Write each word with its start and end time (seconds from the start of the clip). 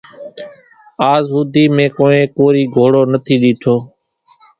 آز 1.13 1.25
ۿوُڌِي 1.33 1.65
مين 1.75 1.91
ڪونئين 1.97 2.27
ڪورِي 2.37 2.63
گھوڙو 2.75 3.01
نٿِي 3.11 3.35
ڏيٺو۔ 3.41 3.75